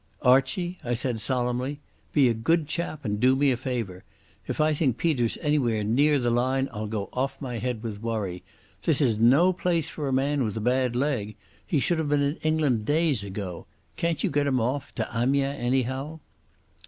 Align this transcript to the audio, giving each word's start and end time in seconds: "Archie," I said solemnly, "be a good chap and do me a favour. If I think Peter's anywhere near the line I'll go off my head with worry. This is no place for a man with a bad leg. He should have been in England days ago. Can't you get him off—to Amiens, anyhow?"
"Archie," 0.23 0.79
I 0.83 0.95
said 0.95 1.19
solemnly, 1.19 1.79
"be 2.11 2.27
a 2.27 2.33
good 2.33 2.65
chap 2.65 3.05
and 3.05 3.19
do 3.19 3.35
me 3.35 3.51
a 3.51 3.55
favour. 3.55 4.03
If 4.47 4.59
I 4.59 4.73
think 4.73 4.97
Peter's 4.97 5.37
anywhere 5.43 5.83
near 5.83 6.17
the 6.17 6.31
line 6.31 6.67
I'll 6.73 6.87
go 6.87 7.07
off 7.13 7.39
my 7.39 7.59
head 7.59 7.83
with 7.83 8.01
worry. 8.01 8.41
This 8.81 8.99
is 8.99 9.19
no 9.19 9.53
place 9.53 9.91
for 9.91 10.07
a 10.07 10.11
man 10.11 10.43
with 10.43 10.57
a 10.57 10.59
bad 10.59 10.95
leg. 10.95 11.35
He 11.67 11.79
should 11.79 11.99
have 11.99 12.09
been 12.09 12.23
in 12.23 12.37
England 12.37 12.83
days 12.83 13.23
ago. 13.23 13.67
Can't 13.95 14.23
you 14.23 14.31
get 14.31 14.47
him 14.47 14.59
off—to 14.59 15.07
Amiens, 15.15 15.57
anyhow?" 15.59 16.19